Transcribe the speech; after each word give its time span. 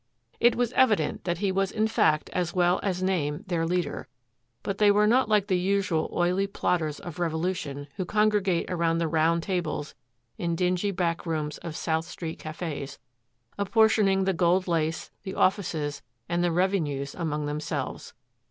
It 0.39 0.55
was 0.55 0.73
evident 0.73 1.25
that 1.25 1.37
he 1.37 1.51
was 1.51 1.71
in 1.71 1.87
fact 1.87 2.31
as 2.33 2.55
well 2.55 2.79
as 2.81 3.03
name 3.03 3.43
their 3.45 3.67
leader, 3.67 4.07
but 4.63 4.79
they 4.79 4.89
were 4.89 5.05
not 5.05 5.29
like 5.29 5.45
the 5.45 5.59
usual 5.59 6.09
oily 6.11 6.47
plotters 6.47 6.99
of 6.99 7.19
revolution 7.19 7.87
who 7.97 8.05
congregate 8.05 8.67
about 8.67 8.97
the 8.97 9.07
round 9.07 9.43
tables 9.43 9.93
in 10.39 10.55
dingy 10.55 10.89
back 10.89 11.27
rooms 11.27 11.59
of 11.59 11.75
South 11.75 12.05
Street 12.05 12.39
cafes, 12.39 12.97
apportioning 13.59 14.23
the 14.23 14.33
gold 14.33 14.67
lace, 14.67 15.11
the 15.21 15.35
offices, 15.35 16.01
and 16.27 16.43
the 16.43 16.51
revenues 16.51 17.13
among 17.13 17.45
themselves. 17.45 18.15